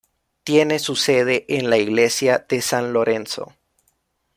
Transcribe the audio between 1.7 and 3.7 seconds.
iglesia de San Lorenzo.